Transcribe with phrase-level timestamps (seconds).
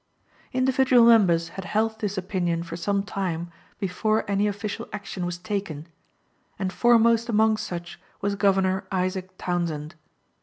[0.51, 5.85] Individual members had held this opinion for some time before any official action was taken,
[6.57, 9.93] and foremost among such was Governor Isaac Townsend.